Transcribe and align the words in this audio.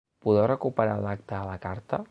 Podeu 0.27 0.47
recuperar 0.51 0.95
l’acte 1.05 1.39
a 1.41 1.47
la 1.51 1.59
carta. 1.69 2.03